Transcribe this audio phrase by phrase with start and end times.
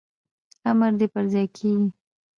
[0.69, 1.89] امر دي پرځای کیږي